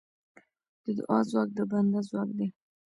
د 0.83 0.85
دعا 0.97 1.19
ځواک 1.29 1.49
د 1.57 1.59
بنده 1.69 1.99
ځواک 2.09 2.29
دی. 2.37 2.47